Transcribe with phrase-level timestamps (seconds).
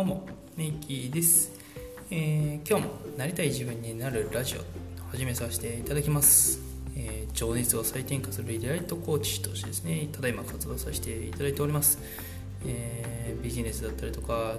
[0.00, 0.26] どうも
[0.56, 1.52] メイキーです、
[2.10, 4.60] えー、今日もなりたい自分になるラジオ
[5.10, 6.58] 始めさせていただきます、
[6.96, 11.98] えー、情熱を再転化するリライトコーチとしてですねただいま活動させていただいております、
[12.64, 14.54] えー、ビジネスだったりとか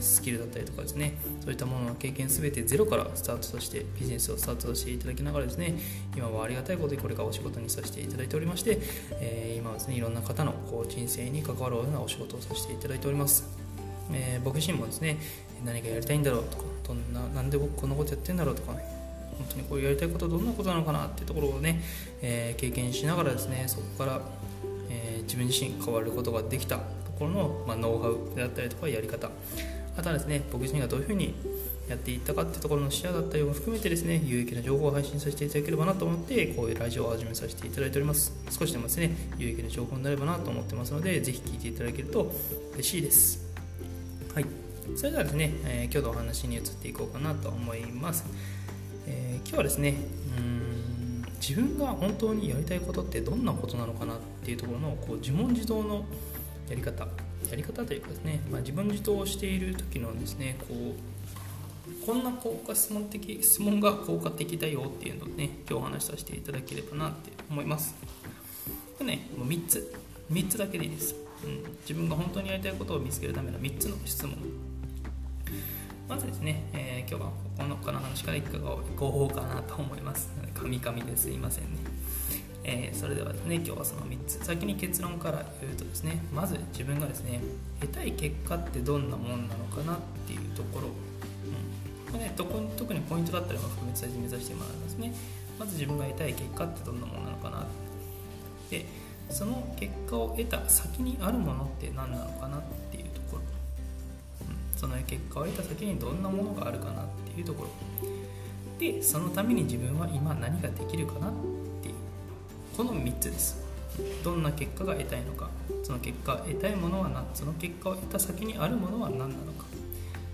[0.00, 5.78] スキルだったりとかですねそういったものの経験全てゼロからスタートさせてビジネスをスタートさせていただきながらですね
[6.16, 8.80] 今はありがたいことにこれからお仕事にさせていただいておりまして、
[9.20, 13.67] え、今はですねいろんな方のこう人生に関わるようなお仕事をさせていただいております。
[14.12, 15.18] えー、僕自身もですね
[15.64, 18.84] 何かやりたいんだろうとかどんななんで僕こんなことやってんだろうとかね
[19.38, 21.80] 本当にこうやりたいことはどんなことなのかなっていうところをね、
[22.22, 24.20] えー、経験しながらですねそこから、
[24.90, 26.82] えー、自分自身変わることができたと
[27.18, 29.30] ころの、まあ、ノウハウであったりとかやり方
[29.96, 31.34] あとはですね僕自身がどういうふうに
[31.88, 38.32] やっていったかっていうところの視野だったりも含めてですね有益な情報を配信させていただければなと思ってこういうラジオを始めさせていただいております。
[38.50, 42.30] 少しでもですね有益な情報になればなと思ってますのでぜひ聞いていただけると
[42.74, 43.48] 嬉しいです。
[44.38, 44.46] はい、
[44.94, 48.24] それではですね、えー、今日のお話に移っていこうかなと思います。
[49.04, 49.96] えー、今日はですね
[50.38, 56.04] うん自分が本当にやりたいことってどんなことなのかなっていうところのこう自問自答の
[56.68, 57.08] やり方。
[57.50, 67.96] やり方というかですね、まあ、自分自答をしている時のですねこうこんな効果質問的質問が効果的だよっていうのをね今日お話しさせていただければなって思います。
[68.96, 69.92] これねもう3つ。
[70.30, 71.27] 3つだけでいいです。
[71.44, 74.36] うん、自分が本当にやりたいことを見つけるための3つの質問。
[76.08, 80.30] まずですね、えー、今日はここのこの話からいくかごうかなと思います。
[80.54, 81.70] カミカミですいませんね、
[82.64, 84.44] えー、それではですね今日はその3つ。
[84.44, 87.40] 先に結論から言うとですねまず自分がですね
[87.80, 90.92] 得たい結果ってどんなもんなのかなっていうところ、うん。
[92.10, 95.12] これね、特にポイントだったりも含めて最初目指してもらいますね。
[95.58, 97.66] まず自分が得たい結果ってどんなものなのかな。
[98.70, 98.86] で
[99.30, 103.42] その結果を得た先にあるものって何なのかなっていうところ、
[104.48, 107.70] うん、その結果を得た先にどんなものがあるかなっていうところ。
[108.78, 111.32] でそのために自分は今何ができるかなっ
[111.82, 111.94] ていう。
[112.76, 113.62] この3つです。
[114.22, 115.50] どんな結果が得たいのか。
[115.82, 119.64] その結果得たいものは何その結果を得た先にあるものは何なのか。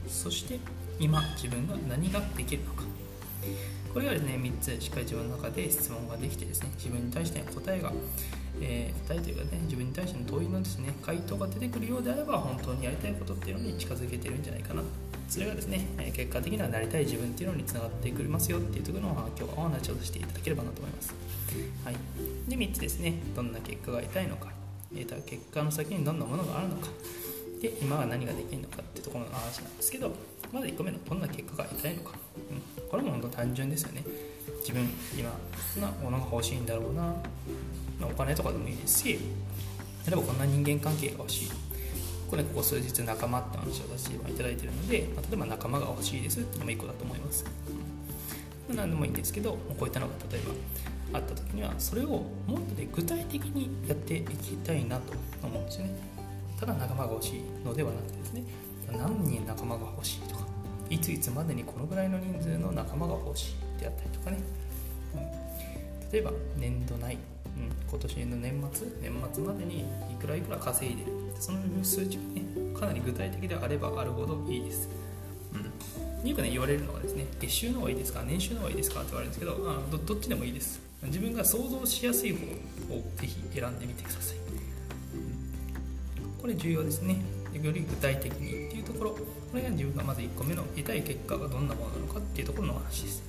[0.09, 0.59] そして
[1.01, 2.85] 今自分が何ができるのか。
[3.95, 7.93] これがですね3つしっかり自分の中で質問ができてですね自分に対して答えが
[8.61, 14.83] えー、答えというかね自分に対しての問いのですね回答が出てくるようであれば本当にやりたいことっていうのに近づけてるんじゃないかな。
[15.29, 21.15] それがですね結果的にはなりたい自分っていうのにつながってくれますよっていうところを今日はお話をしていただければなと思います、
[21.83, 21.95] はい、
[22.47, 23.15] で3つですね。
[23.35, 24.53] どんな結果が得たいのか。
[24.93, 26.89] 得た結果の先にどんなものがあるのか。
[27.61, 30.13] で今は何ができるのかっていうところの話なんですけど
[30.55, 34.05] まず1個目のどんな結果が得たいのか、うん、これも本当単純ですよね。
[34.61, 34.89] 自分
[35.19, 35.29] 今
[35.81, 37.03] なものが欲しいんだろうな。
[38.01, 39.19] まお金とかでもいいですし
[40.07, 41.51] 例えばこんな人間関係が欲しい。
[42.31, 46.41] これここ数日仲間って話をさせていいてるので、まあ、例えば仲間が欲しいです。
[46.41, 47.45] っていうのも1個だと思います、
[48.71, 50.43] うん、何でもいいんですけどこういったのが例え
[51.13, 52.07] ばあった時にはそれを
[52.47, 55.13] もっとで具体的にやっていきたいなと
[55.43, 55.95] 思うんですよね。
[56.59, 58.45] ただ仲間が欲しいのではなくてですね。
[58.93, 60.44] 何人仲間が欲しいとか
[60.95, 64.39] いついつまでにこのぐらいの人数の仲間が欲しいであったりとかね、
[65.15, 67.19] うん、例えば年度内。
[67.57, 68.89] うん、今年の年末。
[69.01, 69.85] 年末までにい
[70.21, 72.43] くらいくら稼いでるその数値がね
[72.79, 74.89] かなり具体的であればあるほどいいです、
[75.53, 80.81] うん、よくね言われるのはですね月収の方がいいですか年収の方がいいですかって言われるんですけどあどどっちでもいいです。
[81.05, 82.39] 自分が想像しやすい方
[82.95, 84.37] をぜひ選んでみてください、
[86.41, 87.21] これ重要ですね。
[87.53, 89.44] より具体的にっていうところ。
[89.55, 93.23] これが自分がまず1個目の得たい結果がどんなものなのかっていうところの話です、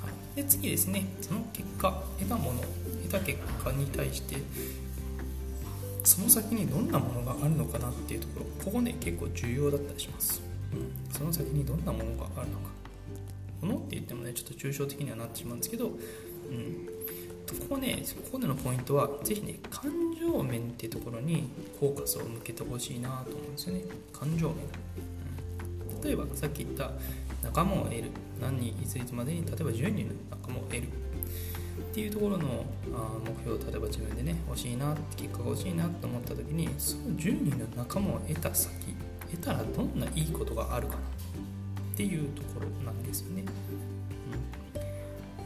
[0.00, 1.04] はい、で次ですね。
[1.20, 2.60] その結果得たもの
[3.02, 4.36] 得た結果に対して
[6.04, 8.46] その先にどんなものがあるのかなっていうところ。
[8.64, 10.40] ここね結構重要だったりします、
[10.72, 12.70] うん、その先にどんなものがあるのか。
[13.60, 15.94] ものって言ってもねちょっと抽象的にはなってしまうんですけど、うん、
[17.58, 23.84] ここねここでのポイントは是非ね感情面っていうところにフォーカスを向けてほしいなと思うんですよね。
[24.14, 24.56] 感情面、
[26.06, 26.92] 例えばさっき言った
[27.42, 28.04] 仲間を得る。
[28.40, 30.82] 何人いついつまでに例えば10人の仲間を得る。
[30.82, 30.88] っ
[31.92, 32.64] ていうところの
[33.24, 38.72] 目標を例えば自分でね欲しいなって結果が欲しいなと思った時にその10人の仲間を得た先
[39.30, 41.00] 得たらどんないいことがあるかな。
[41.00, 43.42] っていうところなんですよね、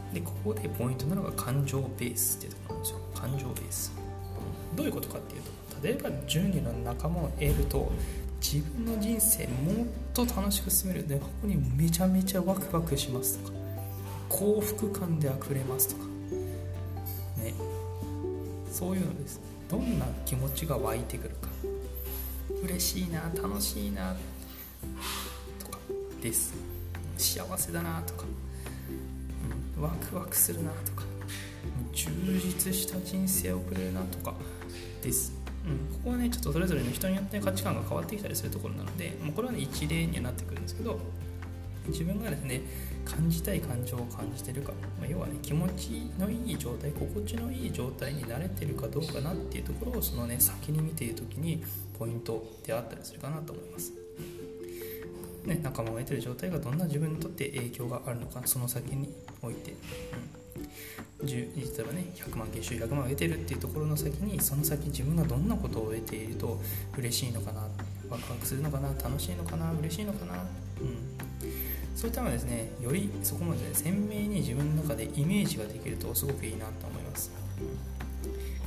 [0.09, 2.99] うん、でここでポイントなのが感情ベースっていうところなんですよ。
[3.15, 3.93] 感情ベース、
[4.75, 7.89] どういうことかっていうと例えば10人の仲間を得ると
[8.41, 11.07] 自分の人生もっと楽しく進める。
[11.07, 13.57] でここにめちゃめちゃワクワクしますとか
[14.29, 16.03] 幸福感であふれますとか
[17.37, 17.53] ね。
[18.71, 19.39] そういうのです。
[19.69, 21.49] どんな気持ちが湧いてくるか。
[22.63, 24.15] 嬉しいな楽しいな
[25.59, 25.77] とか
[26.21, 26.53] です。
[27.17, 28.25] 幸せだなとか、
[29.77, 31.03] うん、ワクワクするなとか。
[31.93, 32.09] 充
[32.39, 34.33] 実した人生を送れるなとか。
[35.01, 35.33] です、
[35.65, 40.99] うん、ここはねちょっとそれぞれの人によって価値観が変わってきたりするところなのでもうこれはね一例にはなってくるんですけど
[41.87, 42.61] 自分がですね
[43.05, 51.63] 感じたい感情を感じてるか、まあ、要はね気持ちのいい状態心地のいい状態に慣れてるかどうかなっていうところをそのね先に見ている時に
[51.97, 53.93] ポイントであったりするかなと思います。
[55.45, 59.09] ね、仲間を得てる状態がどんな自分にとって影響があるのかその先に
[59.41, 59.73] おいて、
[61.19, 66.61] うん、例えばね100万月収100万を得てるっていうところの先にその先自分がどんなことを得ていると
[66.97, 67.61] 嬉しいのかな
[68.09, 70.45] ワクワクするのかな楽しいのかな嬉しいのかな、うん、
[71.95, 77.31] そういったのはですねよりそこまで、ね、鮮明に自分の中でイメージができるとすごくいいなと思います。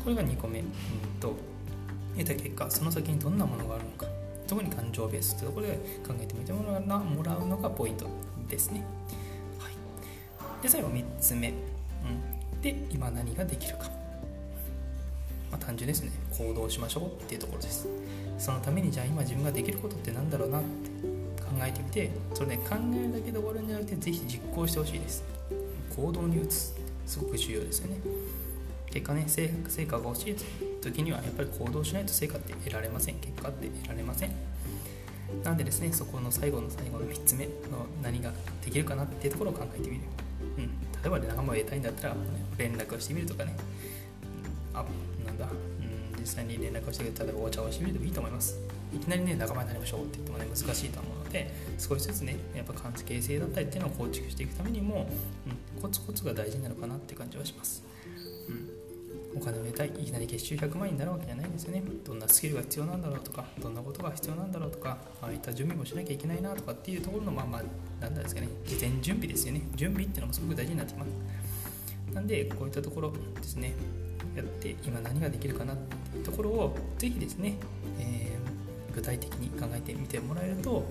[0.03, 0.67] これが2個目、うん、
[1.19, 1.35] と
[2.17, 4.24] 得た結果その先にどんなものがあるのか。
[4.47, 5.73] 特に感情ベースというところで
[6.07, 6.63] 考えてみても
[7.23, 8.07] らうのがポイント
[8.49, 8.85] ですね、
[9.59, 13.85] はい、で最後3つ目、うん、で今何ができるか、
[15.51, 16.11] まあ、単純ですね。
[16.37, 17.89] 行動しましょうっていうところです。
[18.39, 20.69] そのためにじゃあ今自分ができることって何だろうなって
[21.43, 25.25] 考えてみてそれね考えるだけで終わるんじゃなくてぜひ実行してほしいです。
[25.95, 26.75] 行動に移す。
[27.07, 27.99] すごく重要ですよね。
[28.95, 29.49] 結果ね成
[29.87, 30.37] 果が欲しい
[30.81, 33.17] 時にはやっぱり行動しないと成果って得られません。
[33.17, 34.31] 結果って得られません。
[35.43, 37.51] なんでですねそこの最後の最後の3つ目の
[38.03, 38.33] 何が
[38.65, 40.03] できるかなっていうところを考えてみる、
[40.59, 40.69] うん、例
[41.07, 42.21] えばね仲間を得たいんだったら、ね、
[42.57, 43.57] 連絡をしてみるとかね、
[44.73, 44.85] あ
[45.27, 48.61] なんだ、うん、実際に連絡をして例えばお茶をしてみるでもいいと思います。
[48.95, 55.09] いきなりね仲間になりましょうって言ってもね難しいと思うので少しずつねやっぱ関係性だったりっていうのを構築していくためにも、
[55.77, 57.83] うん、コツコツが大事なのかなって感じはします。
[59.37, 61.83] お金を得たいいきなり月収100万円になるわけじゃないんですよね。
[62.05, 67.63] どんなスキルが必要なんだろうとかどんなことが必要なんだろうとかああいった準備もしなきゃいけないなとかっていうところのまあまあ
[68.03, 68.49] なんですかね。
[68.65, 69.63] 事前準備ですよね。
[69.75, 71.09] 準備っていうのもすごく大事になってきます。
[72.15, 73.73] なんでこういったところですね。
[74.37, 77.55] やって今何ができるかなっていうところをぜひですね、
[78.01, 80.85] えー、具体的に考えてみてもらえると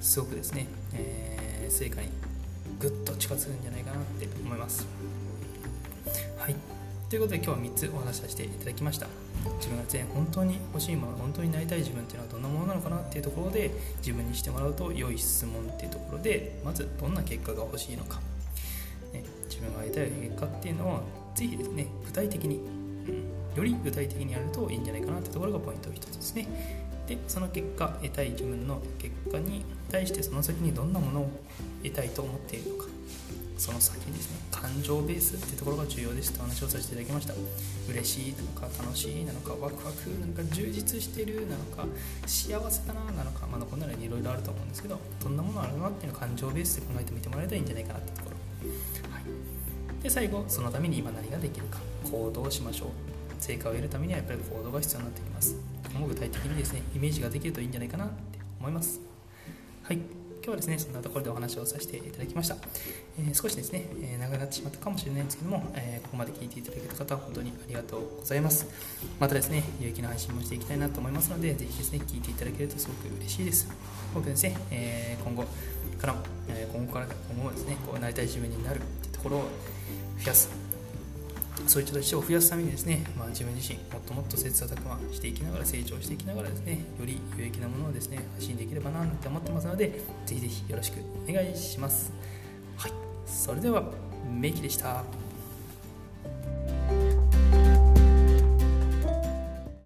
[0.00, 2.08] すごくですね、えー、成果に
[2.78, 4.86] ぐっと近づくんじゃないかなって思います。
[6.38, 6.79] はい。
[7.10, 9.08] ということで今日は3つお話しさせていただきました。
[9.56, 18.20] 自分がですね本当に欲しいもの本当になりたい自分っていうのはどんなものなのかなっていうところで自分にしてもらうと良い質問っていうところでまずどんな結果が欲しいのか、
[19.12, 21.02] ね、自分が得たい結果っていうのを
[21.34, 22.58] ぜひですね具体的に、う
[23.10, 26.46] ん、より具体的にやるといいんじゃないかなってところがポイント1つですね。
[27.08, 31.30] でその結果得たい自分の結果に対してその先にどんなものを
[31.82, 32.99] 得たいと思っているのか。
[33.60, 37.34] その先にですね感情ベースっていうところが重要ですと話をさせていただきました。
[37.90, 41.84] 嬉しいなのか楽しいなのかワクワクなのか充実してるなのか
[42.26, 51.78] 幸せだななのかまだこんなのにいろいろあると思うんですけどどんなものあるのっていうのを感情ベースで考えてみてもらえたらいいんじゃないかなってところ、はい、で最後そのために今何ができるか。
[52.10, 52.88] 行動しましょう。
[53.38, 55.56] 成果を得るためにはやっぱり行動が必要になってきます。
[55.98, 59.00] もう具体的にですねイメージができるといいんじゃないかなって思います。
[59.82, 60.19] はい。
[60.50, 62.56] 日はですね、そんなところでお話をさせていただきました。
[63.18, 68.66] えー、少しですね、えー、長くなってしまったかもしれないんですけども、え、ここまで聞いていただけた方は本当にありがとうございます。
[69.18, 73.68] またですね、有益な配信もしていきたいなと思いますので、ぜひですね、聞いていただけるとすごく嬉しいです。
[74.14, 75.44] 僕ですね、え今後
[75.98, 79.48] からも、え今後から今後もですね、こうなりたい自分になるってところを
[80.22, 80.59] 増やす
[81.66, 90.98] そういった人を増やすためにですね、まあ、自分自身もっともっと切磋琢磨していきながら成長していきながらですねより有益なものをですね発信できればなと思ってますのでぜひぜひよろしく
[91.28, 92.12] お願いします。
[92.76, 92.92] はい
[93.26, 93.84] それでは
[94.28, 95.04] メイキでした。